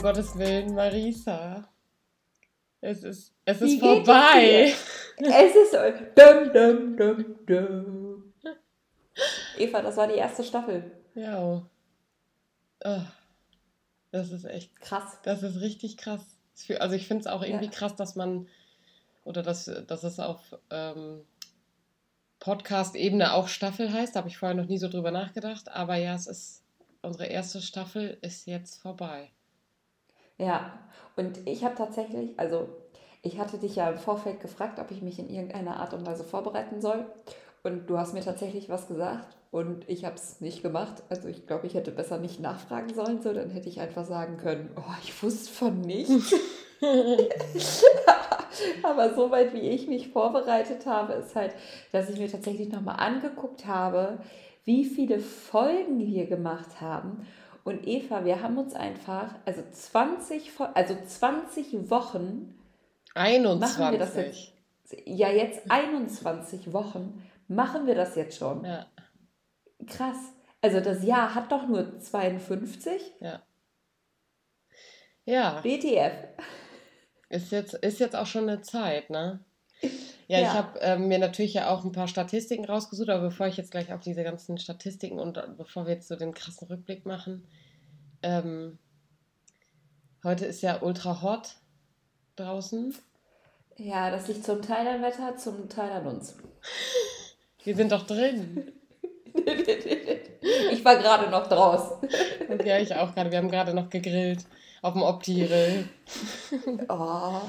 [0.00, 1.68] um Gottes Willen, Marisa.
[2.80, 4.72] Es ist, es ist vorbei.
[5.22, 8.32] Es, ist dum, dum, dum, dum.
[9.58, 10.90] Eva, das war die erste Staffel.
[11.14, 11.68] Ja.
[12.82, 13.02] Oh,
[14.10, 15.18] das ist echt krass.
[15.24, 16.22] Das ist richtig krass.
[16.78, 17.70] Also ich finde es auch irgendwie ja.
[17.70, 18.48] krass, dass man
[19.24, 20.40] oder dass, dass es auf
[20.70, 21.26] ähm,
[22.38, 24.16] Podcast-Ebene auch Staffel heißt.
[24.16, 25.70] Da habe ich vorher noch nie so drüber nachgedacht.
[25.70, 26.64] Aber ja, es ist
[27.02, 29.32] unsere erste Staffel ist jetzt vorbei.
[30.40, 30.72] Ja,
[31.16, 32.68] und ich habe tatsächlich, also
[33.22, 36.24] ich hatte dich ja im Vorfeld gefragt, ob ich mich in irgendeiner Art und Weise
[36.24, 37.04] vorbereiten soll.
[37.62, 41.02] Und du hast mir tatsächlich was gesagt und ich habe es nicht gemacht.
[41.10, 44.38] Also ich glaube, ich hätte besser nicht nachfragen sollen, so dann hätte ich einfach sagen
[44.38, 46.34] können, oh, ich wusste von nichts.
[48.82, 51.54] Aber soweit wie ich mich vorbereitet habe, ist halt,
[51.92, 54.18] dass ich mir tatsächlich nochmal angeguckt habe,
[54.64, 57.26] wie viele Folgen wir gemacht haben.
[57.64, 62.54] Und Eva, wir haben uns einfach, also 20, also 20 Wochen
[63.14, 63.78] 21.
[63.78, 64.52] Machen wir das jetzt,
[65.04, 68.64] ja, jetzt 21 Wochen machen wir das jetzt schon.
[68.64, 68.86] Ja.
[69.86, 70.16] Krass.
[70.62, 73.02] Also das Jahr hat doch nur 52.
[73.20, 73.42] Ja.
[75.24, 75.60] Ja.
[75.60, 76.12] BTF.
[77.28, 79.44] Ist jetzt, ist jetzt auch schon eine Zeit, ne?
[80.30, 80.46] Ja, ja.
[80.46, 83.72] ich habe ähm, mir natürlich ja auch ein paar Statistiken rausgesucht, aber bevor ich jetzt
[83.72, 87.48] gleich auf diese ganzen Statistiken und äh, bevor wir jetzt so den krassen Rückblick machen,
[88.22, 88.78] ähm,
[90.22, 91.56] heute ist ja ultra hot
[92.36, 92.94] draußen.
[93.76, 96.36] Ja, das liegt zum Teil am Wetter, zum Teil an uns.
[97.64, 98.70] Wir sind doch drin.
[99.34, 102.08] ich war gerade noch draußen.
[102.64, 103.32] Ja, ich auch gerade.
[103.32, 104.44] Wir haben gerade noch gegrillt
[104.82, 105.88] auf dem Opti-Grill.
[106.88, 107.40] oh,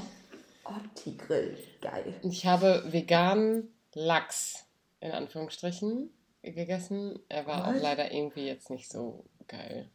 [0.63, 2.13] Opti-Grill, geil.
[2.23, 4.65] Ich habe veganen Lachs,
[4.99, 6.09] in Anführungsstrichen,
[6.41, 7.19] gegessen.
[7.29, 7.77] Er war Was?
[7.77, 9.89] auch leider irgendwie jetzt nicht so geil.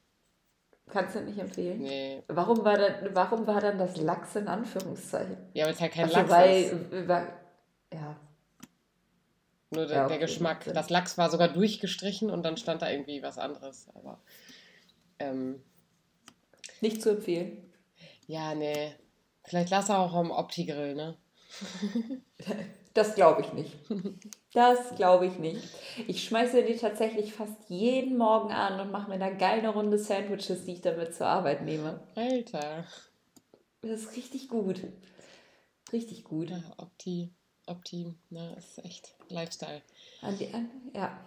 [0.88, 1.80] Kannst du nicht empfehlen?
[1.80, 2.22] Nee.
[2.28, 5.36] Warum war, dann, warum war dann das Lachs in Anführungszeichen?
[5.52, 7.08] Ja, weil es halt kein also Lachs weil, ist.
[7.08, 7.32] Weil,
[7.92, 8.20] ja.
[9.70, 10.12] Nur der, ja, okay.
[10.12, 10.64] der Geschmack.
[10.72, 13.88] Das Lachs war sogar durchgestrichen und dann stand da irgendwie was anderes.
[13.94, 14.20] Aber.
[15.18, 15.60] Ähm,
[16.80, 17.72] nicht zu empfehlen.
[18.28, 18.94] Ja, nee.
[19.42, 21.16] Vielleicht lass er auch am Opti-Grill, ne?
[22.96, 23.72] Das glaube ich nicht.
[24.54, 25.68] Das glaube ich nicht.
[26.06, 30.64] Ich schmeiße die tatsächlich fast jeden Morgen an und mache mir da geile runde Sandwiches,
[30.64, 32.00] die ich damit zur Arbeit nehme.
[32.14, 32.86] Alter.
[33.82, 34.80] Das ist richtig gut.
[35.92, 36.48] Richtig gut.
[36.48, 37.30] Ja, Opti,
[37.66, 39.82] Opti, na, ist echt Lifestyle.
[40.22, 41.18] An die, an, ja.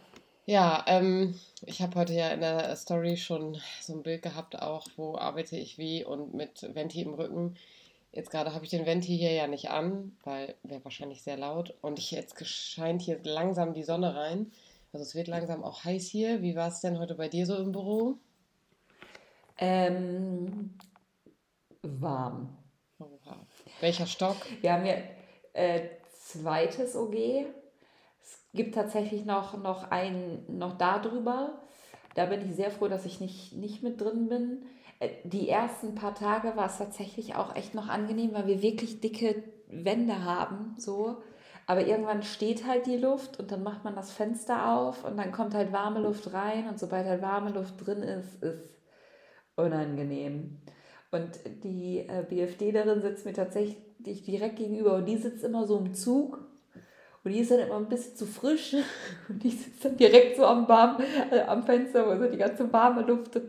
[0.47, 4.87] Ja, ähm, ich habe heute ja in der Story schon so ein Bild gehabt, auch
[4.97, 7.55] wo arbeite ich wie und mit Venti im Rücken.
[8.11, 11.75] Jetzt gerade habe ich den Venti hier ja nicht an, weil wäre wahrscheinlich sehr laut.
[11.81, 14.51] Und ich, jetzt scheint hier langsam die Sonne rein.
[14.91, 16.41] Also es wird langsam auch heiß hier.
[16.41, 18.15] Wie war es denn heute bei dir so im Büro?
[19.59, 20.73] Ähm,
[21.83, 22.57] warm.
[22.97, 23.45] Oha.
[23.79, 24.37] Welcher Stock?
[24.61, 24.95] Wir haben ja
[25.53, 27.15] äh, zweites OG.
[28.21, 31.61] Es gibt tatsächlich noch, noch ein, noch darüber.
[32.15, 34.65] Da bin ich sehr froh, dass ich nicht, nicht mit drin bin.
[35.23, 39.43] Die ersten paar Tage war es tatsächlich auch echt noch angenehm, weil wir wirklich dicke
[39.67, 41.21] Wände haben, so.
[41.67, 45.31] Aber irgendwann steht halt die Luft und dann macht man das Fenster auf und dann
[45.31, 48.81] kommt halt warme Luft rein und sobald halt warme Luft drin ist, ist
[49.55, 50.57] unangenehm.
[51.11, 55.93] Und die äh, BFDlerin sitzt mir tatsächlich direkt gegenüber und die sitzt immer so im
[55.93, 56.48] Zug
[57.23, 58.75] und die ist dann immer ein bisschen zu frisch
[59.29, 62.71] und die sitzt dann direkt so am, warm, äh, am Fenster, wo so die ganze
[62.71, 63.39] warme Luft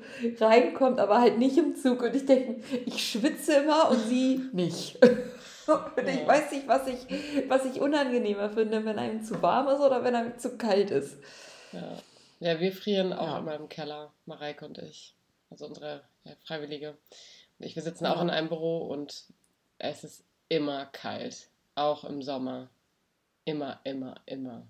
[0.41, 2.03] reinkommt, aber halt nicht im Zug.
[2.03, 4.98] Und ich denke, ich schwitze immer und sie nicht.
[5.70, 7.06] Und ich weiß nicht, was ich,
[7.48, 11.19] was ich unangenehmer finde, wenn einem zu warm ist oder wenn einem zu kalt ist.
[11.70, 11.97] Ja,
[12.41, 13.38] ja wir frieren auch ja.
[13.38, 15.14] immer im Keller, Mareike und ich.
[15.49, 16.96] Also unsere ja, Freiwillige.
[17.58, 19.26] Und ich, wir sitzen auch in einem Büro und
[19.78, 21.49] es ist immer kalt.
[21.76, 22.69] Auch im Sommer.
[23.44, 24.66] Immer, immer, immer.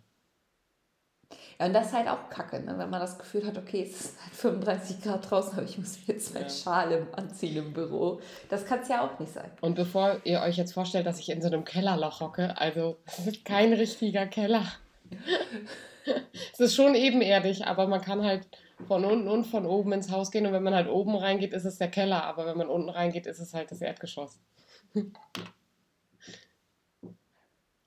[1.58, 2.76] Ja, und das ist halt auch kacke, ne?
[2.78, 5.98] wenn man das Gefühl hat, okay, es ist halt 35 Grad draußen, aber ich muss
[6.06, 6.50] jetzt meinen ja.
[6.50, 8.20] Schal anziehen im Büro.
[8.48, 9.50] Das kann es ja auch nicht sein.
[9.60, 13.18] Und bevor ihr euch jetzt vorstellt, dass ich in so einem Kellerloch hocke, also es
[13.26, 14.64] ist kein richtiger Keller.
[16.52, 18.48] es ist schon ebenerdig, aber man kann halt
[18.86, 21.64] von unten und von oben ins Haus gehen und wenn man halt oben reingeht, ist
[21.64, 24.40] es der Keller, aber wenn man unten reingeht, ist es halt das Erdgeschoss.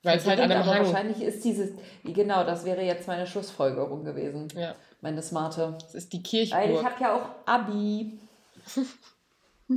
[0.04, 0.84] Weil es halt an einem Hang...
[0.84, 1.70] Wahrscheinlich ist dieses...
[2.04, 4.48] Genau, das wäre jetzt meine Schlussfolgerung gewesen.
[4.56, 4.74] Ja.
[5.00, 5.76] Meine smarte.
[5.80, 6.60] Das ist die Kirchburg.
[6.60, 8.18] Weil ich habe ja auch Abi.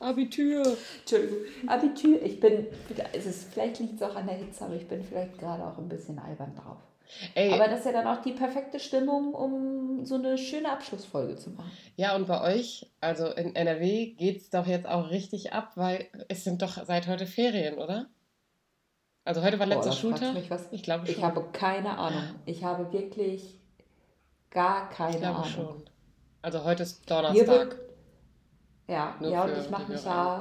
[0.00, 0.62] Abitur.
[1.00, 1.38] Entschuldigung.
[1.66, 2.22] Abitur.
[2.22, 2.66] Ich bin...
[3.12, 5.76] Es ist, vielleicht liegt es auch an der Hitze, aber ich bin vielleicht gerade auch
[5.76, 6.78] ein bisschen albern drauf.
[7.34, 7.52] Ey.
[7.52, 11.50] Aber das ist ja dann auch die perfekte Stimmung, um so eine schöne Abschlussfolge zu
[11.50, 11.70] machen.
[11.96, 16.08] Ja, und bei euch, also in NRW, geht es doch jetzt auch richtig ab, weil
[16.28, 18.06] es sind doch seit heute Ferien, oder?
[19.24, 20.34] Also heute war letzter Schultag.
[20.70, 21.14] Ich glaube schon.
[21.14, 22.22] Ich habe keine Ahnung.
[22.46, 23.60] Ich habe wirklich
[24.50, 25.50] gar keine ich glaube Ahnung.
[25.50, 25.84] schon.
[26.42, 27.46] Also heute ist Donnerstag.
[27.46, 27.76] Wird,
[28.88, 30.40] ja, ja und ich mache mich ja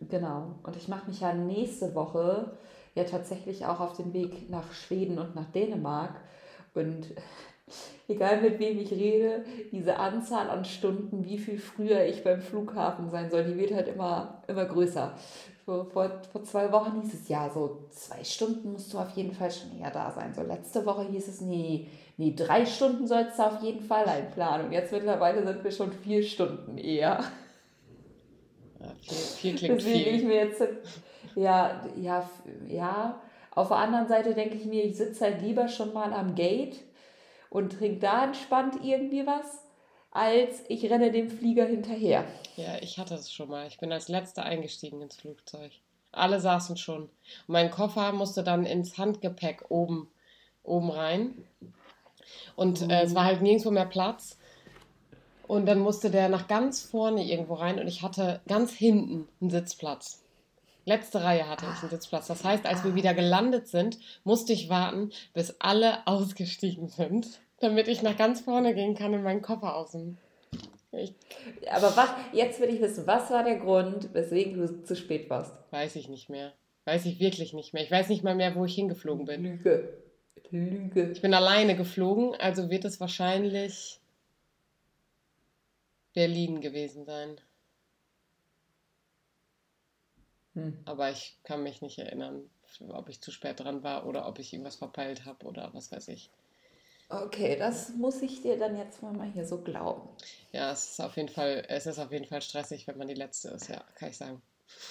[0.00, 2.56] genau und ich mache mich ja nächste Woche
[2.94, 6.20] ja tatsächlich auch auf den Weg nach Schweden und nach Dänemark.
[6.74, 7.08] Und
[8.08, 13.10] egal mit wem ich rede, diese Anzahl an Stunden, wie viel früher ich beim Flughafen
[13.10, 15.14] sein soll, die wird halt immer, immer größer.
[15.70, 19.32] So, vor, vor zwei Wochen hieß es ja, so zwei Stunden musst du auf jeden
[19.32, 20.34] Fall schon eher da sein.
[20.34, 21.86] So letzte Woche hieß es, nee,
[22.16, 24.66] nee, drei Stunden sollst du auf jeden Fall einplanen.
[24.66, 27.22] Und jetzt mittlerweile sind wir schon vier Stunden eher.
[28.80, 30.14] Ja, viel, viel klingt Deswegen viel.
[30.16, 30.60] ich mir jetzt
[31.36, 32.28] ja, ja,
[32.66, 33.20] ja.
[33.54, 36.80] Auf der anderen Seite denke ich mir, ich sitze halt lieber schon mal am Gate
[37.48, 39.62] und trinke da entspannt irgendwie was,
[40.10, 42.24] als ich renne dem Flieger hinterher.
[42.56, 43.66] Ja, ich hatte es schon mal.
[43.66, 45.72] Ich bin als Letzter eingestiegen ins Flugzeug.
[46.12, 47.08] Alle saßen schon.
[47.46, 50.08] Mein Koffer musste dann ins Handgepäck oben,
[50.64, 51.44] oben rein.
[52.56, 54.36] Und äh, es war halt nirgendwo mehr Platz.
[55.46, 59.50] Und dann musste der nach ganz vorne irgendwo rein und ich hatte ganz hinten einen
[59.50, 60.22] Sitzplatz.
[60.84, 62.28] Letzte Reihe hatte ich einen Sitzplatz.
[62.28, 67.88] Das heißt, als wir wieder gelandet sind, musste ich warten, bis alle ausgestiegen sind, damit
[67.88, 70.18] ich nach ganz vorne gehen kann und meinen Koffer außen.
[70.92, 71.14] Ich
[71.70, 75.54] Aber was, jetzt will ich wissen, was war der Grund, weswegen du zu spät warst?
[75.70, 76.52] Weiß ich nicht mehr.
[76.84, 77.84] Weiß ich wirklich nicht mehr.
[77.84, 79.44] Ich weiß nicht mal mehr, wo ich hingeflogen bin.
[79.44, 80.02] Lüge.
[80.50, 81.12] Lüge.
[81.12, 84.00] Ich bin alleine geflogen, also wird es wahrscheinlich
[86.12, 87.40] Berlin gewesen sein.
[90.54, 90.78] Hm.
[90.84, 92.50] Aber ich kann mich nicht erinnern,
[92.88, 96.08] ob ich zu spät dran war oder ob ich irgendwas verpeilt habe oder was weiß
[96.08, 96.30] ich.
[97.10, 100.08] Okay, das muss ich dir dann jetzt mal hier so glauben.
[100.52, 103.14] Ja, es ist auf jeden Fall, es ist auf jeden Fall stressig, wenn man die
[103.14, 104.40] letzte ist, ja, kann ich sagen.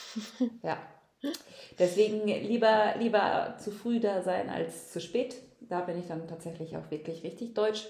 [0.63, 0.77] ja.
[1.77, 5.35] Deswegen lieber, lieber zu früh da sein als zu spät.
[5.61, 7.87] Da bin ich dann tatsächlich auch wirklich richtig deutsch.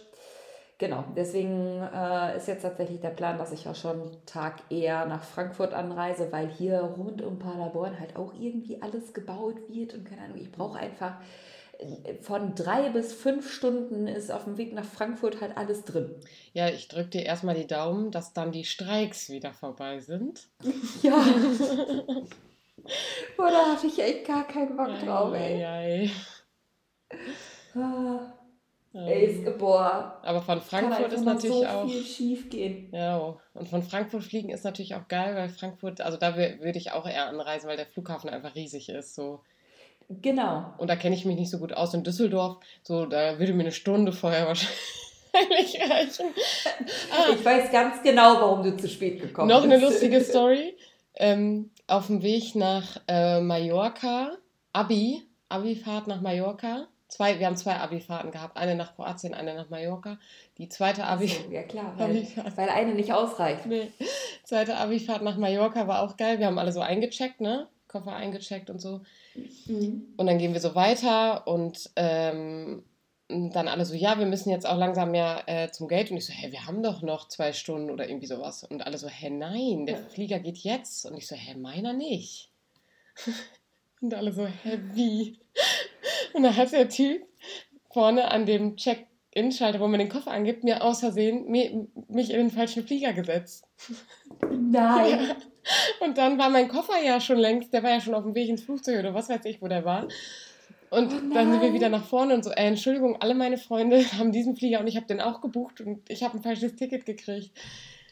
[0.79, 5.05] Genau, deswegen äh, ist jetzt tatsächlich der Plan, dass ich auch schon einen Tag eher
[5.07, 10.05] nach Frankfurt anreise, weil hier rund um Paderborn halt auch irgendwie alles gebaut wird und
[10.05, 11.17] keine Ahnung, ich brauche einfach
[12.21, 16.13] von drei bis fünf Stunden ist auf dem Weg nach Frankfurt halt alles drin.
[16.53, 20.49] Ja, ich drücke dir erstmal die Daumen, dass dann die Streiks wieder vorbei sind.
[21.01, 21.23] Ja.
[23.37, 25.63] Boah, da hatte ich echt gar keinen Bock drauf, ey.
[25.63, 26.11] ei,
[27.75, 27.79] ei.
[27.79, 28.33] Ah.
[28.93, 30.19] Ey, boah.
[30.23, 31.87] Aber von Frankfurt ist natürlich so auch.
[31.87, 32.89] viel schief gehen.
[32.91, 36.91] Ja, und von Frankfurt fliegen ist natürlich auch geil, weil Frankfurt, also da würde ich
[36.91, 39.13] auch eher anreisen, weil der Flughafen einfach riesig ist.
[39.13, 39.41] So.
[40.09, 40.73] Genau.
[40.77, 41.93] Und da kenne ich mich nicht so gut aus.
[41.93, 46.27] In Düsseldorf, so, da würde mir eine Stunde vorher wahrscheinlich reichen.
[47.11, 47.33] Ah.
[47.33, 49.57] Ich weiß ganz genau, warum du zu spät gekommen bist.
[49.57, 50.75] Noch eine lustige Story.
[51.15, 54.31] Ähm, auf dem Weg nach äh, Mallorca,
[54.73, 59.69] Abi, Abi-Fahrt nach Mallorca zwei, wir haben zwei Abi-Fahrten gehabt, eine nach Kroatien, eine nach
[59.69, 60.17] Mallorca.
[60.57, 61.27] Die zweite Abi.
[61.27, 63.65] So, ja klar, weil, weil eine nicht ausreicht.
[63.65, 63.91] Nee.
[64.43, 66.39] Zweite Abi-Fahrt nach Mallorca war auch geil.
[66.39, 67.67] Wir haben alle so eingecheckt, ne?
[67.87, 69.01] Koffer eingecheckt und so.
[69.65, 70.13] Mhm.
[70.17, 72.83] Und dann gehen wir so weiter und ähm,
[73.29, 76.09] dann alle so, ja, wir müssen jetzt auch langsam ja äh, zum Gate.
[76.09, 78.63] Und ich so, hä, wir haben doch noch zwei Stunden oder irgendwie sowas.
[78.63, 80.05] Und alle so, hä, nein, der ja.
[80.09, 81.05] Flieger geht jetzt.
[81.05, 82.49] Und ich so, hä, meiner nicht.
[84.01, 85.39] und alle so, hä, wie?
[86.33, 87.25] Und da hat der Typ
[87.91, 88.77] vorne an dem
[89.39, 93.65] Check-In-Schalter, wo man den Koffer angibt, mir aus Versehen mich in den falschen Flieger gesetzt.
[94.51, 95.19] Nein.
[95.61, 96.05] Ja.
[96.05, 98.49] Und dann war mein Koffer ja schon längst, der war ja schon auf dem Weg
[98.49, 100.07] ins Flugzeug oder was weiß ich, wo der war.
[100.89, 104.03] Und oh dann sind wir wieder nach vorne und so, äh, Entschuldigung, alle meine Freunde
[104.17, 107.05] haben diesen Flieger und ich habe den auch gebucht und ich habe ein falsches Ticket
[107.05, 107.51] gekriegt.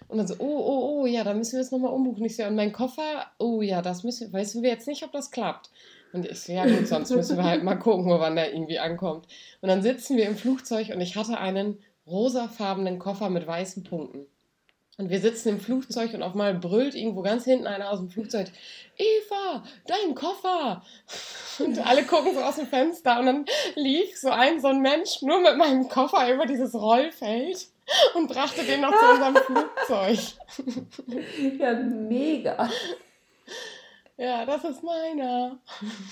[0.07, 2.23] Und dann so, oh, oh, oh, ja, dann müssen wir es nochmal umbuchen.
[2.25, 5.31] Ich so, und mein Koffer, oh ja, das müssen, wissen wir jetzt nicht, ob das
[5.31, 5.71] klappt.
[6.17, 9.27] Und ich so, ja gut, sonst müssen wir halt mal gucken, wann der irgendwie ankommt.
[9.61, 14.25] Und dann sitzen wir im Flugzeug und ich hatte einen rosafarbenen Koffer mit weißen Punkten.
[14.97, 18.09] Und wir sitzen im Flugzeug und auf einmal brüllt irgendwo ganz hinten einer aus dem
[18.09, 18.47] Flugzeug,
[18.97, 20.83] Eva, dein Koffer!
[21.59, 23.45] Und alle gucken so aus dem Fenster und dann
[23.75, 27.67] lief so ein, so ein Mensch nur mit meinem Koffer über dieses Rollfeld
[28.15, 29.35] und brachte den noch zu unserem
[29.85, 30.19] Flugzeug.
[31.59, 32.67] Ja, mega.
[34.17, 35.59] Ja, das ist meiner.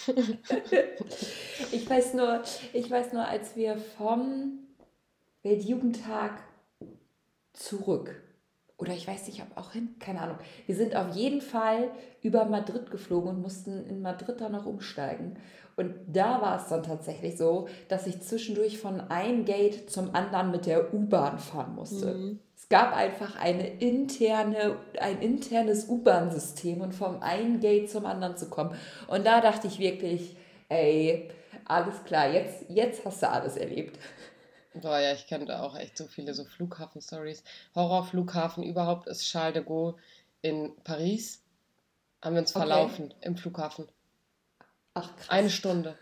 [1.71, 2.41] ich weiß nur,
[2.73, 4.59] ich weiß nur, als wir vom
[5.41, 6.43] Weltjugendtag
[7.53, 8.21] zurück
[8.77, 10.37] oder ich weiß nicht, ob auch hin, keine Ahnung.
[10.65, 15.37] Wir sind auf jeden Fall über Madrid geflogen und mussten in Madrid dann noch umsteigen.
[15.75, 20.51] Und da war es dann tatsächlich so, dass ich zwischendurch von einem Gate zum anderen
[20.51, 22.13] mit der U-Bahn fahren musste.
[22.13, 22.39] Mhm.
[22.65, 28.49] Es gab einfach eine interne, ein internes U-Bahn-System und vom einen Gate zum anderen zu
[28.49, 28.75] kommen.
[29.05, 30.35] Und da dachte ich wirklich,
[30.69, 31.29] ey,
[31.65, 33.99] alles klar, jetzt, jetzt hast du alles erlebt.
[34.73, 37.43] Boah, ja, ich kenne auch echt so viele so Flughafen-Stories.
[37.75, 39.93] Horrorflughafen überhaupt ist Charles de Gaulle
[40.41, 41.43] in Paris.
[42.23, 42.65] Haben wir uns okay.
[42.65, 43.87] verlaufen im Flughafen.
[44.95, 45.29] Ach, krass.
[45.29, 45.99] Eine Stunde.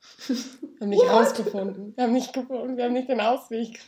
[0.26, 0.36] wir
[0.80, 1.10] haben nicht What?
[1.10, 1.96] rausgefunden.
[1.96, 3.78] Wir haben nicht gefunden, wir haben nicht den Ausweg.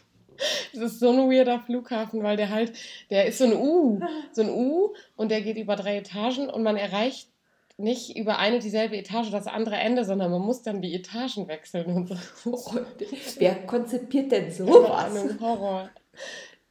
[0.73, 2.73] Das ist so ein weirder Flughafen, weil der halt,
[3.11, 4.01] der ist so ein U,
[4.33, 7.29] so ein U und der geht über drei Etagen und man erreicht
[7.77, 11.87] nicht über eine dieselbe Etage das andere Ende, sondern man muss dann die Etagen wechseln
[11.87, 12.17] und so.
[12.53, 12.81] Oh,
[13.39, 15.17] wer konzipiert denn sowas?
[15.17, 15.91] Ein Horror.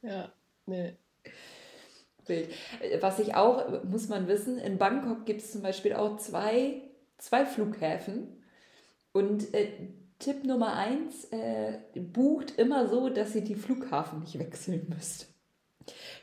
[0.02, 0.32] Ja,
[0.66, 0.94] nee.
[3.00, 6.80] Was ich auch, muss man wissen, in Bangkok gibt es zum Beispiel auch zwei,
[7.18, 8.42] zwei Flughäfen.
[9.12, 9.68] Und äh,
[10.18, 15.28] Tipp Nummer eins, äh, bucht immer so, dass ihr die Flughafen nicht wechseln müsst.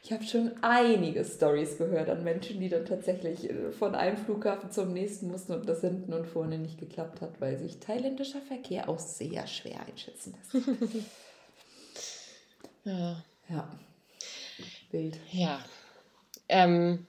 [0.04, 4.72] Ich habe schon einige Stories gehört an Menschen, die dann tatsächlich äh, von einem Flughafen
[4.72, 8.90] zum nächsten mussten und das hinten und vorne nicht geklappt hat, weil sich thailändischer Verkehr
[8.90, 10.68] auch sehr schwer einschätzen lässt.
[12.86, 13.24] ja.
[13.50, 13.70] Ja.
[14.92, 15.18] Bild.
[15.32, 15.60] Ja.
[16.50, 17.06] Ähm.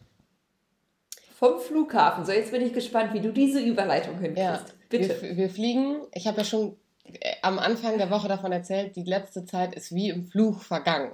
[1.34, 2.24] Vom Flughafen.
[2.24, 4.38] So, jetzt bin ich gespannt, wie du diese Überleitung hinkriegst.
[4.38, 4.64] Ja.
[4.92, 5.20] Bitte.
[5.22, 6.02] Wir, wir fliegen.
[6.14, 9.94] Ich habe ja schon äh, am Anfang der Woche davon erzählt, die letzte Zeit ist
[9.94, 11.12] wie im Fluch vergangen.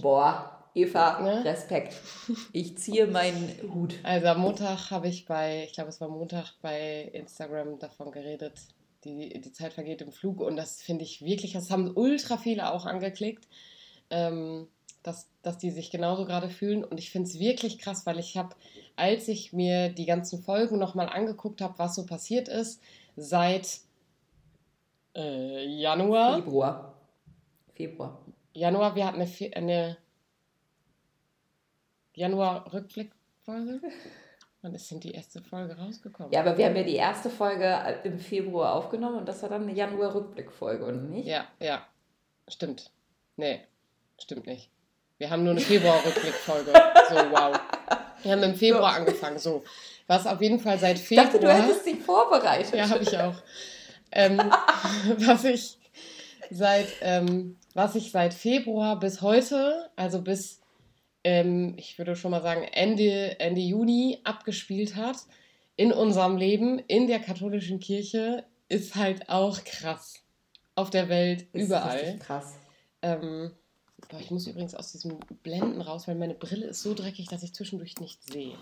[0.00, 1.44] Boah, Eva, ne?
[1.44, 1.96] Respekt.
[2.52, 3.94] Ich ziehe meinen Hut.
[4.02, 8.54] Also am Montag habe ich bei, ich glaube es war Montag bei Instagram davon geredet,
[9.04, 12.72] die, die Zeit vergeht im Flug und das finde ich wirklich, das haben ultra viele
[12.72, 13.48] auch angeklickt,
[14.10, 14.68] ähm,
[15.02, 18.36] dass, dass die sich genauso gerade fühlen und ich finde es wirklich krass, weil ich
[18.36, 18.54] habe,
[18.96, 22.82] als ich mir die ganzen Folgen nochmal angeguckt habe, was so passiert ist,
[23.16, 23.80] seit
[25.14, 26.36] äh, Januar.
[26.36, 26.94] Februar.
[27.74, 28.20] Februar.
[28.52, 29.96] Januar, wir hatten eine, eine
[32.14, 33.80] Januar-Rückblickfolge.
[34.62, 36.32] Wann ist denn die erste Folge rausgekommen?
[36.32, 39.62] Ja, aber wir haben ja die erste Folge im Februar aufgenommen und das war dann
[39.62, 41.26] eine Januar-Rückblickfolge, oder nicht?
[41.26, 41.86] Ja, ja.
[42.46, 42.90] Stimmt.
[43.36, 43.60] Nee,
[44.18, 44.70] stimmt nicht.
[45.20, 46.72] Wir haben nur eine Februar-Rückblickfolge.
[47.10, 47.60] so, wow.
[48.22, 49.38] Wir haben im Februar angefangen.
[49.38, 49.62] So.
[50.06, 51.26] Was auf jeden Fall seit Februar.
[51.26, 52.74] Ich dachte, du hättest dich vorbereitet.
[52.74, 53.36] Ja, habe ich auch.
[54.12, 54.38] Ähm,
[55.18, 55.78] was ich
[56.50, 60.60] seit ähm, was sich seit Februar bis heute, also bis,
[61.22, 65.16] ähm, ich würde schon mal sagen, Ende, Ende Juni abgespielt hat
[65.76, 70.22] in unserem Leben, in der katholischen Kirche, ist halt auch krass.
[70.74, 72.18] Auf der Welt, ist überall.
[72.18, 72.54] krass.
[73.02, 73.52] Ähm,
[74.10, 77.42] boah, ich muss übrigens aus diesem Blenden raus, weil meine Brille ist so dreckig, dass
[77.42, 78.56] ich zwischendurch nicht sehe.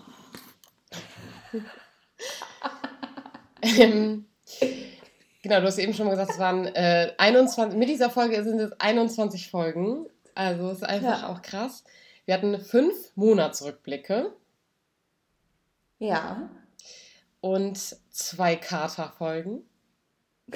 [3.61, 4.25] ähm,
[5.41, 8.59] Genau, du hast eben schon mal gesagt, es waren äh, 21, mit dieser Folge sind
[8.59, 10.05] es 21 Folgen.
[10.35, 11.29] Also ist einfach ja.
[11.29, 11.85] auch krass.
[12.25, 14.33] Wir hatten fünf Monatsrückblicke.
[15.97, 16.49] Ja.
[17.39, 17.77] Und
[18.09, 19.63] zwei Katerfolgen.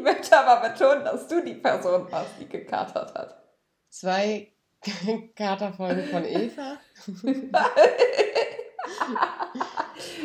[0.00, 3.42] ich möchte aber betonen, dass du die Person warst, die gekatert hat.
[3.90, 4.48] Zwei
[5.36, 6.78] Katerfolgen von Eva.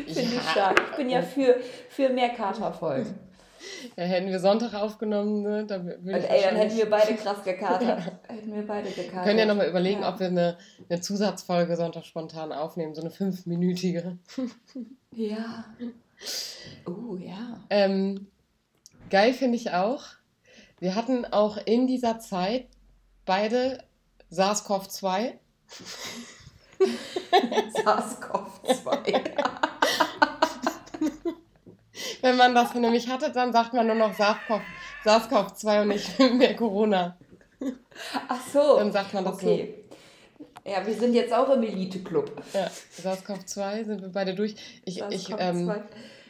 [0.06, 0.82] Finde ich stark.
[0.92, 3.20] Ich bin ja für, für mehr Katerfolgen.
[3.98, 5.66] Ja, hätten wir Sonntag aufgenommen, ne?
[5.66, 8.14] Dann Und ey, dann hätten wir beide krass gekatert.
[8.28, 9.14] hätten wir beide gekatert.
[9.14, 10.14] Wir können ja nochmal überlegen, ja.
[10.14, 10.58] ob wir eine,
[10.90, 14.20] eine Zusatzfolge Sonntag spontan aufnehmen, so eine fünfminütige.
[15.12, 15.66] ja.
[16.86, 17.60] Oh, ja.
[17.70, 18.28] Ähm,
[19.10, 20.04] geil finde ich auch.
[20.80, 22.68] Wir hatten auch in dieser Zeit
[23.26, 23.84] beide
[24.32, 25.34] SARS-CoV-2.
[27.84, 29.22] SARS-CoV-2.
[32.22, 37.18] Wenn man das nämlich hatte, dann sagt man nur noch SARS-CoV-2 und nicht mehr Corona.
[38.28, 38.78] Ach so.
[38.78, 39.76] Dann sagt man das okay.
[39.78, 39.86] so.
[40.70, 42.42] Ja, wir sind jetzt auch im Elite-Club.
[42.54, 42.72] Ja,
[43.02, 44.56] SARS-CoV-2 sind wir beide durch.
[44.84, 45.72] Ich, ich ähm,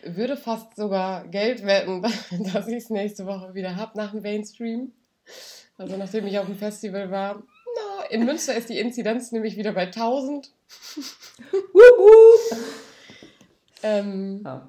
[0.05, 2.01] würde fast sogar Geld wetten,
[2.53, 4.91] dass ich es nächste Woche wieder habe nach dem Mainstream.
[5.77, 7.43] Also nachdem ich auf dem Festival war,
[8.09, 10.51] in Münster ist die Inzidenz nämlich wieder bei 1000.
[13.83, 14.67] ähm, ja.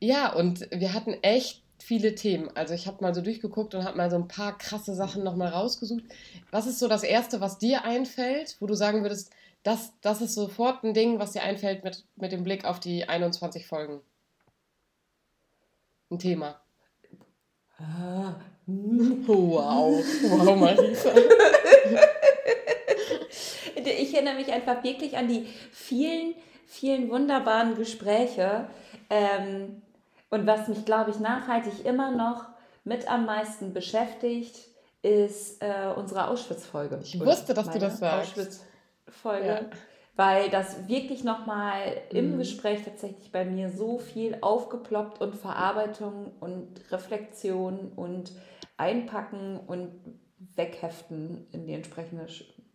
[0.00, 2.50] ja, und wir hatten echt viele Themen.
[2.54, 5.48] Also ich habe mal so durchgeguckt und habe mal so ein paar krasse Sachen nochmal
[5.48, 6.04] rausgesucht.
[6.50, 9.30] Was ist so das Erste, was dir einfällt, wo du sagen würdest,
[9.62, 13.08] das, das ist sofort ein Ding, was dir einfällt mit, mit dem Blick auf die
[13.08, 14.00] 21 Folgen?
[16.10, 16.60] Ein Thema.
[17.78, 18.34] Ah,
[18.70, 21.10] Wow, wow, Marisa.
[23.76, 26.34] ich erinnere mich einfach wirklich an die vielen,
[26.66, 28.68] vielen wunderbaren Gespräche.
[29.08, 29.80] Ähm,
[30.28, 32.44] und was mich, glaube ich, nachhaltig immer noch
[32.84, 34.54] mit am meisten beschäftigt,
[35.00, 37.00] ist äh, unsere Auschwitz-Folge.
[37.02, 38.66] Ich wusste, dass du das sagst.
[39.08, 39.46] Auschwitz-Folge.
[39.46, 39.60] Ja.
[40.16, 42.38] Weil das wirklich nochmal im mhm.
[42.38, 48.32] Gespräch tatsächlich bei mir so viel aufgeploppt und Verarbeitung und Reflexion und
[48.76, 49.92] Einpacken und
[50.56, 52.26] Wegheften in die entsprechende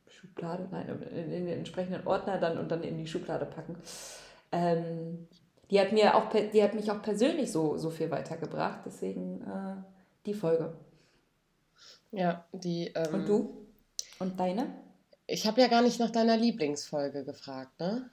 [0.08, 3.76] Schublade, nein, in, in den entsprechenden Ordner dann und dann in die Schublade packen.
[4.54, 5.28] Ähm,
[5.70, 8.80] die hat mir auch, die hat mich auch persönlich so, so viel weitergebracht.
[8.86, 9.84] Deswegen äh,
[10.26, 10.74] die Folge.
[12.12, 12.88] Ja, die.
[12.96, 13.68] Ähm, und du?
[14.20, 14.83] Und deine?
[15.28, 18.10] Ich habe ja gar nicht nach deiner Lieblingsfolge gefragt, ne?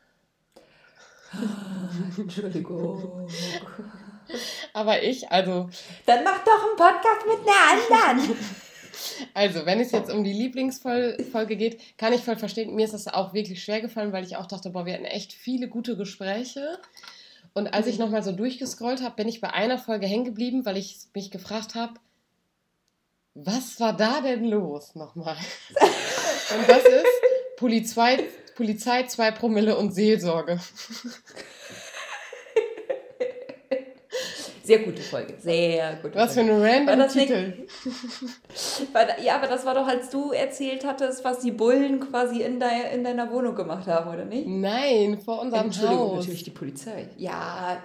[2.17, 3.29] Entschuldigung.
[4.73, 5.69] Aber ich, also.
[6.07, 8.37] Dann mach doch einen Podcast mit einer anderen.
[9.33, 12.75] Also, wenn es jetzt um die Lieblingsfolge geht, kann ich voll verstehen.
[12.75, 15.33] Mir ist das auch wirklich schwer gefallen, weil ich auch dachte, boah, wir hatten echt
[15.33, 16.79] viele gute Gespräche.
[17.55, 18.05] Und als ich mhm.
[18.05, 21.75] nochmal so durchgescrollt habe, bin ich bei einer Folge hängen geblieben, weil ich mich gefragt
[21.75, 21.95] habe,
[23.35, 25.37] was war da denn los nochmal?
[26.57, 28.25] Und das ist Polizei,
[28.57, 30.59] Polizei 2 Promille und Seelsorge.
[34.62, 35.35] Sehr gute Folge.
[35.40, 36.50] Sehr gute Was Folge.
[36.50, 37.66] für ein random Titel.
[38.92, 42.61] War, ja, aber das war doch, als du erzählt hattest, was die Bullen quasi in,
[42.61, 44.47] de, in deiner Wohnung gemacht haben, oder nicht?
[44.47, 46.19] Nein, vor unserem Entschuldigung, Haus.
[46.19, 47.09] natürlich die Polizei.
[47.16, 47.83] Ja,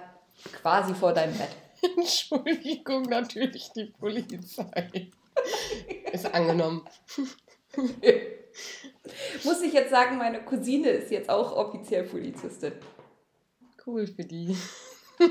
[0.62, 1.48] quasi vor deinem Bett.
[1.96, 5.10] Entschuldigung, natürlich die Polizei.
[6.12, 6.82] ist angenommen.
[9.44, 12.72] Muss ich jetzt sagen, meine Cousine ist jetzt auch offiziell Polizistin.
[13.84, 14.56] Cool für die.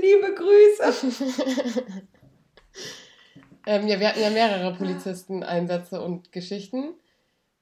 [0.00, 0.92] Liebe Grüße.
[3.66, 6.94] ähm, ja, wir hatten ja mehrere Polizisten-Einsätze und Geschichten.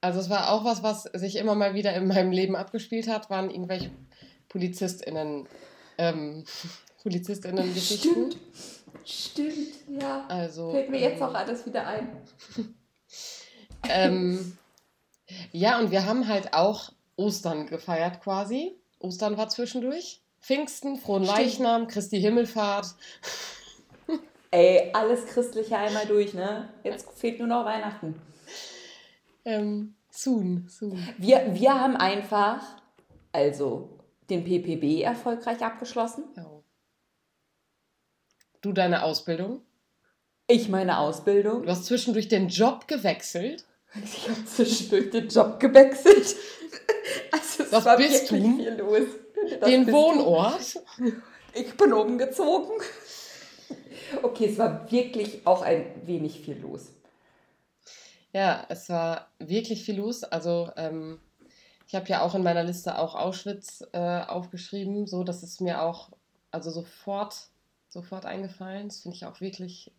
[0.01, 3.29] Also es war auch was, was sich immer mal wieder in meinem Leben abgespielt hat,
[3.29, 3.91] waren irgendwelche
[4.49, 5.47] PolizistInnen,
[5.97, 6.43] ähm,
[7.03, 8.31] PolizistInnen-Geschichten.
[8.31, 8.37] Stimmt.
[9.05, 10.25] Stimmt, ja.
[10.27, 12.09] Also, Fällt mir jetzt auch ähm, alles wieder ein.
[13.89, 14.57] Ähm,
[15.51, 18.75] ja, und wir haben halt auch Ostern gefeiert quasi.
[18.99, 20.21] Ostern war zwischendurch.
[20.41, 21.23] Pfingsten, Frohen.
[21.23, 22.95] Leichnam, Christi Himmelfahrt.
[24.51, 26.69] Ey, alles Christliche einmal durch, ne?
[26.83, 28.15] Jetzt fehlt nur noch Weihnachten.
[29.43, 31.05] Ähm, soon, soon.
[31.17, 32.63] Wir, wir haben einfach,
[33.33, 33.99] also
[34.29, 36.25] den PPB erfolgreich abgeschlossen.
[36.35, 36.45] Ja.
[38.61, 39.61] Du deine Ausbildung?
[40.47, 41.63] Ich meine Ausbildung.
[41.63, 43.65] Du hast zwischendurch den Job gewechselt.
[44.03, 46.35] Ich habe zwischendurch den Job gewechselt.
[47.31, 48.35] Also es Was war bist du?
[48.35, 49.07] viel los.
[49.61, 50.75] Das den Wohnort?
[50.97, 51.13] Du.
[51.53, 52.81] Ich bin umgezogen.
[54.21, 56.91] Okay, es war wirklich auch ein wenig viel los.
[58.33, 60.23] Ja, es war wirklich viel los.
[60.25, 61.19] Also ähm,
[61.87, 65.81] ich habe ja auch in meiner Liste auch Auschwitz äh, aufgeschrieben, so dass es mir
[65.81, 66.11] auch
[66.51, 67.49] also sofort
[67.89, 68.89] sofort eingefallen.
[68.89, 69.91] Das finde ich auch wirklich,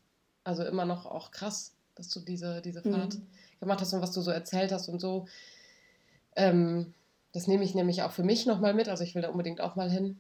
[0.48, 3.26] also immer noch auch krass, dass du diese, diese Fahrt mhm.
[3.60, 5.26] gemacht hast und was du so erzählt hast und so.
[6.36, 6.94] Ähm,
[7.34, 8.88] das nehme ich nämlich auch für mich nochmal mit.
[8.88, 10.18] Also ich will da unbedingt auch mal hin.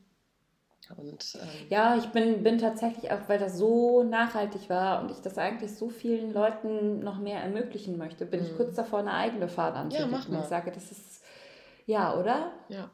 [0.96, 5.18] Und, ähm, ja, ich bin, bin tatsächlich auch, weil das so nachhaltig war und ich
[5.18, 8.56] das eigentlich so vielen Leuten noch mehr ermöglichen möchte, bin ich mhm.
[8.56, 10.10] kurz davor, eine eigene Fahrt anzubieten.
[10.10, 10.42] Ja, mach mal.
[10.42, 11.22] Ich sage, das ist,
[11.86, 12.52] ja, oder?
[12.68, 12.90] Ja.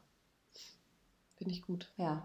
[1.36, 1.92] Finde ich gut.
[1.96, 2.22] Ja.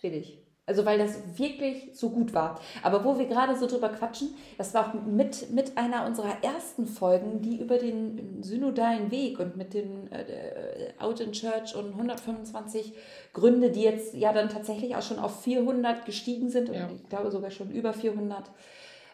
[0.00, 0.47] Will ich.
[0.68, 2.60] Also weil das wirklich so gut war.
[2.82, 6.86] Aber wo wir gerade so drüber quatschen, das war auch mit, mit einer unserer ersten
[6.86, 12.92] Folgen, die über den synodalen Weg und mit den äh, Out in Church und 125
[13.32, 16.86] Gründe, die jetzt ja dann tatsächlich auch schon auf 400 gestiegen sind ja.
[16.86, 18.50] und ich glaube sogar schon über 400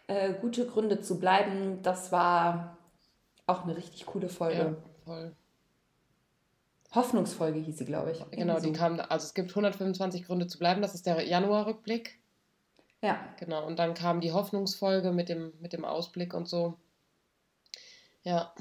[0.09, 1.79] äh, gute Gründe zu bleiben.
[1.85, 2.79] Das war
[3.47, 4.59] auch eine richtig coole Folge.
[4.59, 5.33] Ja, voll.
[6.94, 8.24] Hoffnungsfolge hieß sie, glaube ich.
[8.30, 12.18] Genau, die kam, also es gibt 125 Gründe zu bleiben, das ist der Januarrückblick.
[13.02, 13.18] Ja.
[13.38, 16.78] Genau, und dann kam die Hoffnungsfolge mit dem, mit dem Ausblick und so.
[18.22, 18.54] Ja.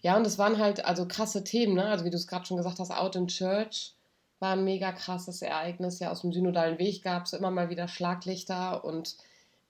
[0.00, 1.86] Ja, und es waren halt also krasse Themen, ne?
[1.86, 3.94] Also wie du es gerade schon gesagt hast, Out in Church
[4.38, 5.98] war ein mega krasses Ereignis.
[5.98, 9.16] Ja, aus dem synodalen Weg gab es immer mal wieder Schlaglichter und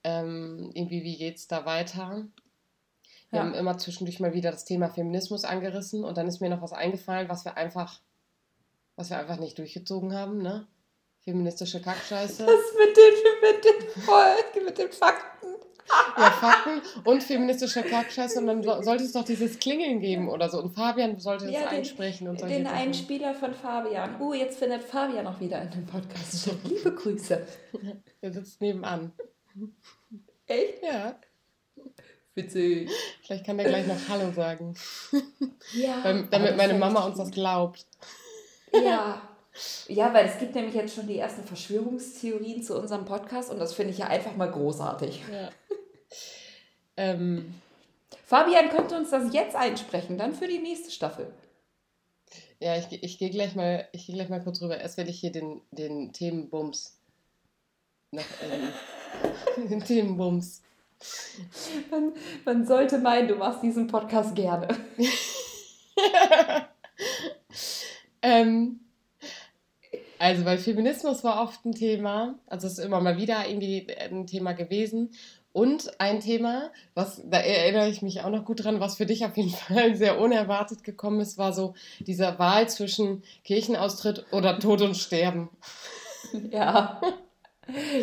[0.04, 2.24] ähm, irgendwie, wie geht es da weiter?
[3.30, 3.44] Wir ja.
[3.44, 6.72] haben immer zwischendurch mal wieder das Thema Feminismus angerissen und dann ist mir noch was
[6.72, 8.00] eingefallen, was wir einfach,
[8.94, 10.66] was wir einfach nicht durchgezogen haben, ne?
[11.20, 12.46] Feministische Kackscheiße.
[12.46, 15.48] Das mit den, mit den, mit den Fakten.
[16.16, 20.48] Ja, Fakten und feministischer Kackscheiß und dann so, sollte es doch dieses Klingeln geben oder
[20.48, 20.60] so.
[20.60, 22.66] Und Fabian sollte das Ja, den, einsprechen und den.
[22.66, 24.20] Einspieler von Fabian.
[24.20, 26.58] Uh, jetzt findet Fabian auch wieder in dem Podcast statt.
[26.64, 27.46] Liebe Grüße.
[28.22, 29.12] Der sitzt nebenan.
[30.46, 30.82] Echt?
[30.82, 31.16] Ja,
[32.36, 32.90] Witzig.
[33.22, 34.74] vielleicht kann der gleich noch Hallo sagen.
[35.74, 36.04] Ja.
[36.04, 37.84] Weil, damit meine Mama uns das glaubt.
[38.72, 39.22] Ja.
[39.88, 43.72] Ja, weil es gibt nämlich jetzt schon die ersten Verschwörungstheorien zu unserem Podcast und das
[43.72, 45.22] finde ich ja einfach mal großartig.
[45.32, 45.48] Ja.
[46.98, 47.54] ähm,
[48.26, 51.32] Fabian könnte uns das jetzt einsprechen, dann für die nächste Staffel.
[52.60, 54.78] ja, ich, ich gehe gleich mal, ich gehe gleich mal kurz rüber.
[54.78, 56.96] Erst werde ich hier den, den Themenbums
[58.10, 60.62] noch ähm, den Themenbums.
[61.90, 62.12] Man,
[62.44, 64.68] man sollte meinen, du machst diesen Podcast gerne.
[68.22, 68.80] ähm,
[70.18, 74.26] also, weil Feminismus war oft ein Thema, also es ist immer mal wieder irgendwie ein
[74.26, 75.10] Thema gewesen.
[75.52, 79.24] Und ein Thema, was, da erinnere ich mich auch noch gut dran, was für dich
[79.24, 84.82] auf jeden Fall sehr unerwartet gekommen ist, war so dieser Wahl zwischen Kirchenaustritt oder Tod
[84.82, 85.48] und Sterben.
[86.50, 87.00] Ja.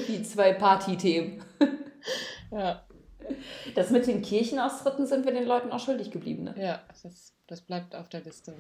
[0.08, 1.44] Die zwei Partythemen.
[2.54, 2.84] Ja,
[3.76, 6.56] Das mit den Kirchenaustritten sind wir den Leuten auch schuldig geblieben, ne?
[6.58, 8.54] ja das, das bleibt auf der Liste.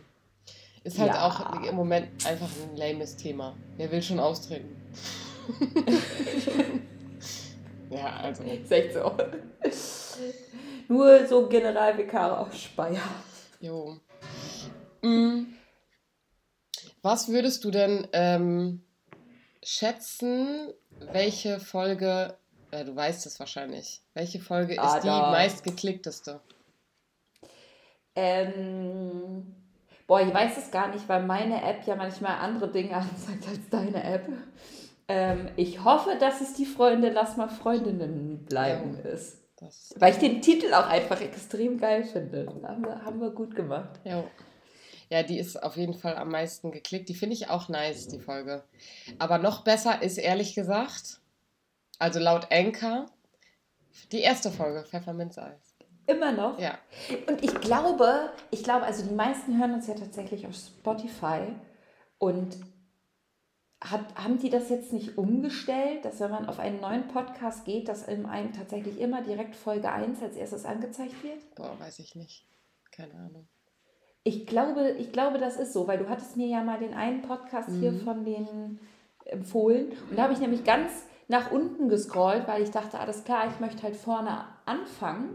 [0.83, 1.27] Ist halt Ja.
[1.27, 3.55] auch im Moment einfach ein lames Thema.
[3.77, 4.75] Wer will schon austreten?
[7.89, 8.43] ja, also.
[8.43, 9.15] Ist echt so.
[10.87, 13.01] Nur so Generalvikare aus Speyer.
[13.61, 13.97] Jo.
[15.01, 15.43] Mm.
[17.01, 18.83] Was würdest du denn ähm,
[19.63, 20.73] schätzen,
[21.11, 22.37] welche Folge,
[22.73, 25.31] äh, du weißt es wahrscheinlich, welche Folge Ah, ist die da.
[25.31, 26.39] meistgeklickteste?
[28.15, 29.55] Ähm,
[30.07, 33.69] boah, ich weiß es gar nicht, weil meine App ja manchmal andere Dinge anzeigt als
[33.69, 34.27] deine App.
[35.07, 39.37] Ähm, ich hoffe, dass es die Freunde Lass mal Freundinnen bleiben ist.
[39.57, 42.47] Das, Weil ich den Titel auch einfach extrem geil finde.
[42.63, 43.99] Haben wir, haben wir gut gemacht.
[44.03, 44.23] jo.
[45.09, 47.07] Ja, die ist auf jeden Fall am meisten geklickt.
[47.07, 48.63] Die finde ich auch nice, die Folge.
[49.19, 51.19] Aber noch besser ist ehrlich gesagt,
[52.03, 53.05] also laut Anchor,
[54.11, 55.75] die erste Folge, Pfefferminzeis.
[56.05, 56.59] Immer noch.
[56.59, 56.77] Ja.
[57.27, 61.53] Und ich glaube, ich glaube, also die meisten hören uns ja tatsächlich auf Spotify
[62.17, 62.57] und
[63.81, 67.87] hat, haben die das jetzt nicht umgestellt, dass wenn man auf einen neuen Podcast geht,
[67.87, 71.55] dass in einem tatsächlich immer direkt Folge 1 als erstes angezeigt wird?
[71.55, 72.45] Boah, weiß ich nicht.
[72.91, 73.47] Keine Ahnung.
[74.25, 77.21] Ich glaube, ich glaube, das ist so, weil du hattest mir ja mal den einen
[77.21, 78.01] Podcast hier Mhm.
[78.01, 78.79] von denen
[79.25, 80.91] empfohlen und da habe ich nämlich ganz
[81.27, 85.29] nach unten gescrollt, weil ich dachte, alles klar, ich möchte halt vorne anfangen.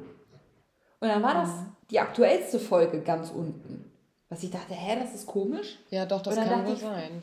[1.01, 1.77] Und dann war das Mhm.
[1.90, 3.90] die aktuellste Folge ganz unten.
[4.29, 5.79] Was ich dachte, hä, das ist komisch.
[5.90, 7.22] Ja, doch, das kann wohl sein.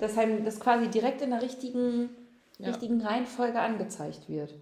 [0.00, 2.10] Dass einem das quasi direkt in der richtigen,
[2.58, 2.68] Ja.
[2.68, 4.54] richtigen Reihenfolge angezeigt wird.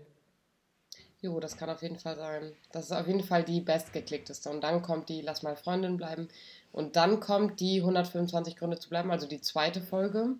[1.20, 2.52] Jo, das kann auf jeden Fall sein.
[2.72, 4.50] Das ist auf jeden Fall die bestgeklickteste.
[4.50, 6.28] Und dann kommt die Lass mal Freundin bleiben.
[6.72, 10.34] Und dann kommt die 125 Gründe zu bleiben, also die zweite Folge.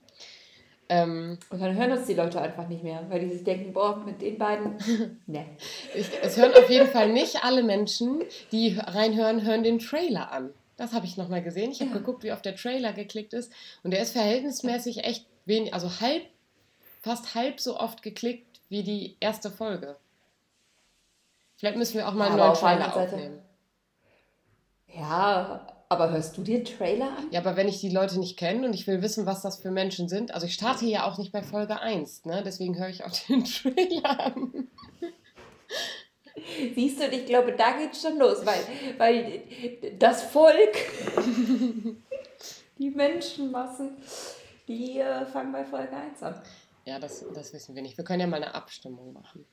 [0.88, 3.96] Ähm, Und dann hören uns die Leute einfach nicht mehr, weil die sich denken, boah,
[3.96, 4.76] mit den beiden,
[5.26, 5.44] ne.
[5.94, 8.22] es hören auf jeden Fall nicht alle Menschen,
[8.52, 10.50] die reinhören, hören den Trailer an.
[10.76, 11.72] Das habe ich nochmal gesehen.
[11.72, 11.96] Ich habe Ja.
[11.98, 13.50] geguckt, wie oft der Trailer geklickt ist.
[13.82, 16.22] Und der ist verhältnismäßig echt wenig, also halb,
[17.00, 19.96] fast halb so oft geklickt wie die erste Folge.
[21.56, 23.38] Vielleicht müssen wir auch mal einen Aber neuen auf Trailer Seite- aufnehmen.
[24.94, 27.28] Ja, aber hörst du dir Trailer an?
[27.30, 29.70] Ja, aber wenn ich die Leute nicht kenne und ich will wissen, was das für
[29.70, 32.42] Menschen sind, also ich starte ja auch nicht bei Folge 1, ne?
[32.44, 34.68] deswegen höre ich auch den Trailer an.
[36.74, 38.58] Siehst du, und ich glaube, da geht's schon los, weil,
[38.98, 39.42] weil
[39.98, 40.74] das Volk,
[42.78, 43.96] die Menschenmassen,
[44.68, 46.42] die äh, fangen bei Folge 1 an.
[46.84, 47.96] Ja, das, das wissen wir nicht.
[47.96, 49.44] Wir können ja mal eine Abstimmung machen.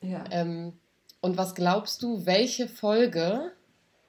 [0.00, 0.24] Ja.
[0.30, 0.78] Ähm,
[1.20, 3.52] und was glaubst du, welche Folge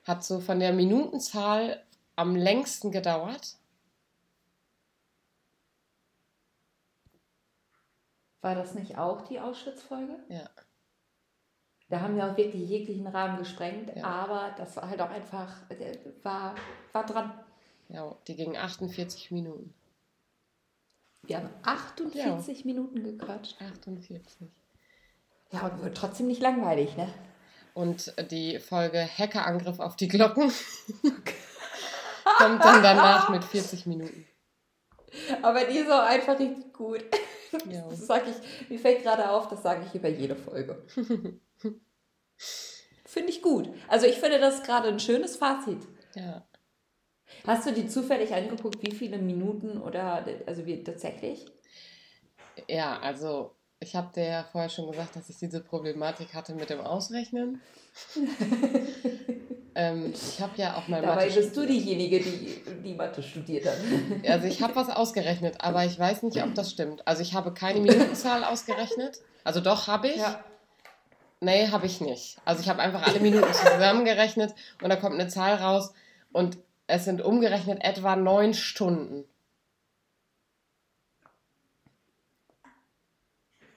[0.04, 1.84] hat so von der Minutenzahl
[2.16, 3.58] am längsten gedauert?
[8.42, 10.20] War das nicht auch die Auschwitz-Folge?
[10.28, 10.50] Ja.
[11.90, 14.04] Da haben wir auch wirklich jeglichen Rahmen gesprengt, Ja.
[14.04, 16.56] aber das war halt auch einfach, äh, war,
[16.92, 17.40] war dran.
[17.90, 19.74] Ja, die ging 48 Minuten.
[21.22, 23.62] Wir haben 48 Minuten gequatscht.
[23.62, 24.50] 48.
[25.52, 27.08] Ja, und wird trotzdem nicht langweilig, ne?
[27.74, 30.52] Und die Folge Hackerangriff auf die Glocken
[32.38, 34.28] kommt dann danach mit 40 Minuten.
[35.42, 37.04] Aber die ist auch einfach richtig gut.
[37.70, 37.88] Ja.
[37.90, 40.84] Das sag ich, mir fällt gerade auf, das sage ich über jede Folge.
[43.06, 43.70] finde ich gut.
[43.88, 45.88] Also ich finde das gerade ein schönes Fazit.
[46.16, 46.48] Ja.
[47.46, 51.46] Hast du dir zufällig angeguckt, wie viele Minuten oder, also wie tatsächlich?
[52.68, 56.70] Ja, also ich habe dir ja vorher schon gesagt, dass ich diese Problematik hatte mit
[56.70, 57.62] dem Ausrechnen.
[59.76, 63.66] ähm, ich habe ja auch mal Dabei Mathe bist du diejenige, die die Mathe studiert
[63.66, 63.78] hat.
[64.28, 67.08] Also ich habe was ausgerechnet, aber ich weiß nicht, ob das stimmt.
[67.08, 69.20] Also ich habe keine Minutenzahl ausgerechnet.
[69.44, 70.18] Also doch habe ich.
[70.18, 70.44] Ja.
[71.42, 72.38] Nee, habe ich nicht.
[72.46, 75.94] Also ich habe einfach alle Minuten zusammengerechnet und da kommt eine Zahl raus
[76.32, 79.26] und es sind umgerechnet etwa neun Stunden.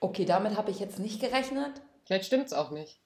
[0.01, 1.81] Okay, damit habe ich jetzt nicht gerechnet.
[2.05, 3.01] Vielleicht stimmt es auch nicht.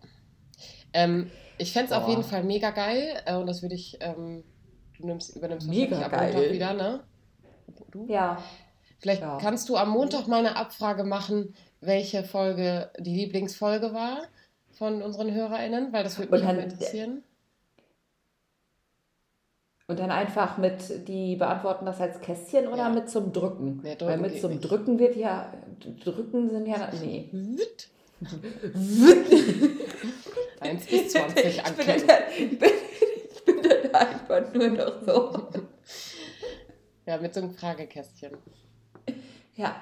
[0.91, 4.43] Ähm, ich fände es auf jeden Fall mega geil äh, und das würde ich, ähm,
[5.01, 6.53] du nimmst, übernimmst mega wahrscheinlich geil.
[6.53, 7.03] wieder, ne?
[7.91, 8.05] Du?
[8.07, 8.41] Ja.
[8.99, 9.37] Vielleicht ja.
[9.41, 14.27] kannst du am Montag mal eine Abfrage machen, welche Folge die Lieblingsfolge war
[14.73, 17.23] von unseren HörerInnen, weil das würde mich interessieren.
[19.87, 22.89] Und dann einfach mit, die beantworten das als Kästchen oder ja.
[22.89, 23.81] mit zum Drücken?
[23.83, 24.61] Nee, drücken Weil mit zum nicht.
[24.61, 25.51] Drücken wird ja,
[26.03, 27.27] Drücken sind ja, nee.
[27.33, 27.89] Witt.
[30.61, 31.93] Eins bis 20 anklicken.
[31.93, 33.10] Ich bin, dann, ich, bin, dann
[33.99, 35.49] einfach nur noch so.
[37.05, 38.37] Ja, mit so einem Fragekästchen.
[39.55, 39.75] Ja.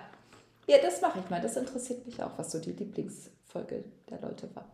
[0.67, 1.41] Ja, das mache ich mal.
[1.41, 4.65] Das interessiert mich auch, was so die Lieblingsfolge der Leute war.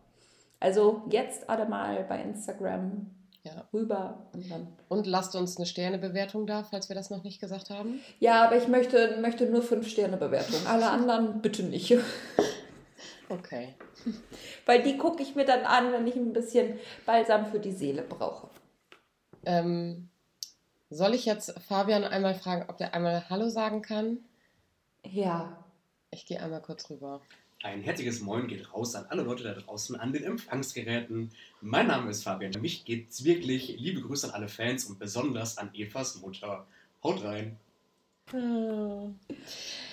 [0.60, 3.10] Also jetzt alle mal bei Instagram
[3.46, 3.66] ja.
[3.72, 4.26] rüber.
[4.32, 8.00] Und, dann und lasst uns eine Sternebewertung da, falls wir das noch nicht gesagt haben.
[8.18, 10.66] Ja, aber ich möchte, möchte nur fünf Sternebewertungen.
[10.66, 11.94] Alle anderen bitte nicht.
[13.28, 13.74] Okay.
[14.66, 18.02] Weil die gucke ich mir dann an, wenn ich ein bisschen Balsam für die Seele
[18.02, 18.48] brauche.
[19.46, 20.08] Ähm,
[20.90, 24.18] soll ich jetzt Fabian einmal fragen, ob der einmal Hallo sagen kann?
[25.02, 25.64] Ja.
[26.10, 27.20] Ich gehe einmal kurz rüber.
[27.62, 31.32] Ein herzliches Moin geht raus an alle Leute da draußen, an den Empfangsgeräten.
[31.60, 32.52] Mein Name ist Fabian.
[32.52, 33.76] Für mich geht's wirklich.
[33.78, 36.66] Liebe Grüße an alle Fans und besonders an Evas Mutter.
[37.02, 37.56] Haut rein.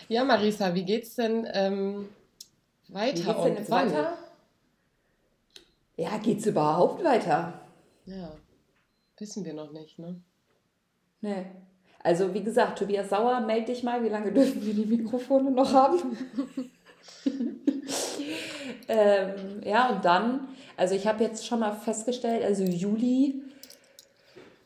[0.07, 2.09] Ja, Marisa, wie geht's denn ähm,
[2.89, 3.17] weiter?
[3.17, 4.17] Wie geht's denn jetzt weiter?
[5.95, 7.59] Ja, geht's überhaupt weiter?
[8.05, 8.35] Ja,
[9.23, 10.21] wissen wir noch nicht, ne?
[11.21, 11.45] Nee.
[11.99, 14.03] Also, wie gesagt, Tobias Sauer, melde dich mal.
[14.03, 16.17] Wie lange dürfen wir die Mikrofone noch haben?
[18.89, 23.41] ähm, ja, und dann, also ich habe jetzt schon mal festgestellt, also Juli,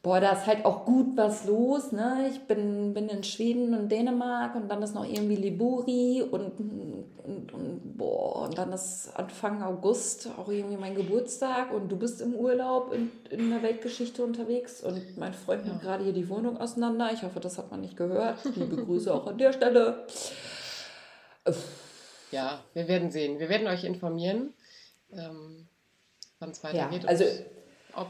[0.04, 1.92] boah, da ist halt auch gut was los.
[1.92, 2.30] Ne?
[2.32, 7.54] Ich bin, bin in Schweden und Dänemark und dann ist noch irgendwie Liburi und, und,
[7.54, 12.36] und, boah, und dann ist Anfang August auch irgendwie mein Geburtstag und du bist im
[12.36, 17.12] Urlaub in, in der Weltgeschichte unterwegs und mein Freund nimmt gerade hier die Wohnung auseinander.
[17.14, 18.38] Ich hoffe, das hat man nicht gehört.
[18.56, 20.06] Liebe Grüße auch an der Stelle.
[22.32, 23.40] Ja, wir werden sehen.
[23.40, 24.54] Wir werden euch informieren,
[25.12, 25.68] ähm,
[26.40, 27.04] wann es weitergeht.
[27.04, 27.24] Ja, also,
[27.96, 28.10] ob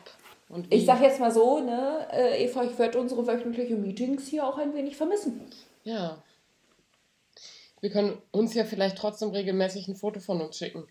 [0.50, 0.74] und.
[0.74, 4.58] Ich sage jetzt mal so, ne, äh, Eva, ich werde unsere wöchentlichen Meetings hier auch
[4.58, 5.42] ein wenig vermissen.
[5.84, 6.22] Ja.
[7.80, 10.88] Wir können uns ja vielleicht trotzdem regelmäßig ein Foto von uns schicken.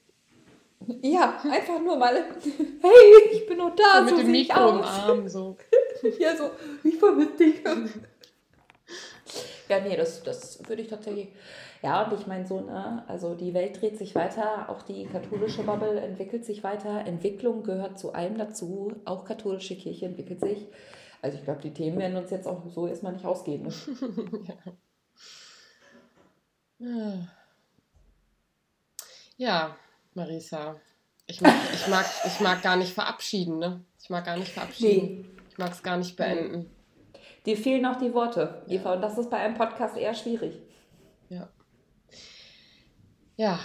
[1.02, 2.14] Ja, einfach nur mal.
[2.82, 3.98] Hey, ich bin noch da.
[3.98, 5.56] So mit so dem Mikro im Arm, so.
[6.20, 6.50] ja, so,
[6.84, 7.54] ich vermisse dich.
[9.68, 11.28] Ja, nee, das, das würde ich tatsächlich.
[11.82, 15.62] Ja, und ich meine so, ne, also die Welt dreht sich weiter, auch die katholische
[15.62, 17.04] Bubble entwickelt sich weiter.
[17.06, 20.66] Entwicklung gehört zu allem dazu, auch katholische Kirche entwickelt sich.
[21.22, 23.62] Also ich glaube, die Themen werden uns jetzt auch so erstmal nicht ausgehen.
[23.64, 23.72] Ne?
[26.78, 27.28] ja.
[29.36, 29.76] ja,
[30.14, 30.76] Marisa.
[31.26, 33.84] Ich mag, ich, mag, ich mag gar nicht verabschieden, ne?
[34.00, 35.06] Ich mag gar nicht verabschieden.
[35.06, 35.24] Nee.
[35.50, 36.70] Ich mag es gar nicht beenden.
[37.46, 40.60] Dir fehlen auch die Worte, Eva, und das ist bei einem Podcast eher schwierig.
[41.28, 41.48] Ja.
[43.36, 43.58] Ja,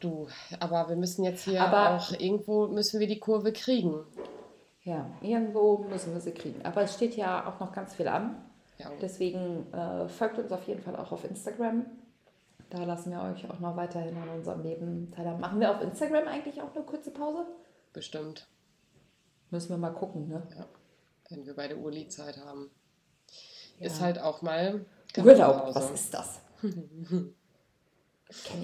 [0.00, 0.26] du,
[0.58, 4.04] aber wir müssen jetzt hier aber auch irgendwo müssen wir die Kurve kriegen.
[4.82, 6.64] Ja, irgendwo müssen wir sie kriegen.
[6.64, 8.44] Aber es steht ja auch noch ganz viel an.
[8.78, 8.90] Ja.
[9.00, 11.86] Deswegen äh, folgt uns auf jeden Fall auch auf Instagram.
[12.70, 15.40] Da lassen wir euch auch noch weiterhin an unserem Leben teilhaben.
[15.40, 17.46] Machen wir auf Instagram eigentlich auch eine kurze Pause?
[17.92, 18.48] Bestimmt.
[19.50, 20.46] Müssen wir mal gucken, ne?
[20.56, 20.66] Ja.
[21.30, 22.70] Wenn wir beide Uli-Zeit haben.
[23.80, 23.86] Ja.
[23.86, 24.84] Ist halt auch mal.
[25.16, 26.40] Urlaub, was ist das?
[26.60, 27.32] Kenne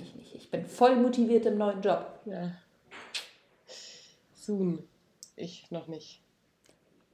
[0.02, 0.34] ich nicht.
[0.34, 2.20] Ich bin voll motiviert im neuen Job.
[2.26, 2.52] Ja.
[4.34, 4.82] Soon.
[5.36, 6.20] Ich noch nicht.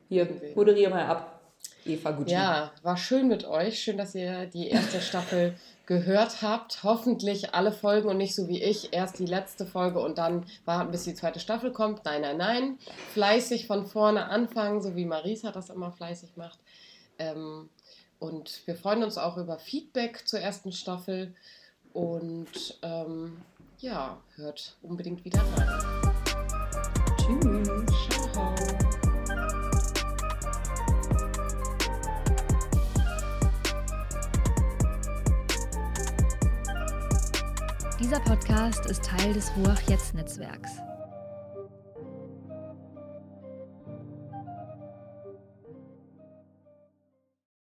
[0.09, 1.41] Hier, moderiere mal ab.
[1.87, 2.33] Eva Gucci.
[2.33, 3.81] Ja, war schön mit euch.
[3.81, 5.55] Schön, dass ihr die erste Staffel
[5.87, 6.83] gehört habt.
[6.83, 10.91] Hoffentlich alle Folgen und nicht so wie ich, erst die letzte Folge und dann warten,
[10.91, 12.05] bis die zweite Staffel kommt.
[12.05, 12.79] Nein, nein, nein.
[13.13, 16.59] Fleißig von vorne anfangen, so wie Marisa das immer fleißig macht.
[17.21, 17.69] Ähm,
[18.19, 21.35] und wir freuen uns auch über Feedback zur ersten Staffel.
[21.93, 23.37] Und ähm,
[23.79, 26.13] ja, hört unbedingt wieder rein.
[27.17, 27.69] Tschüss.
[28.33, 28.55] Ciao.
[37.99, 40.71] Dieser Podcast ist Teil des Ruach Jetzt Netzwerks.